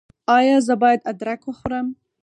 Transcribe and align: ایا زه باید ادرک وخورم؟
ایا 0.37 0.57
زه 0.67 0.73
باید 0.81 1.01
ادرک 1.11 1.41
وخورم؟ 1.45 1.87